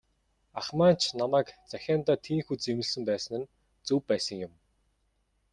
[0.59, 3.49] Ах маань ч намайг захиандаа тийнхүү зэмлэсэн байсан нь
[3.87, 4.53] зөв байсан юм.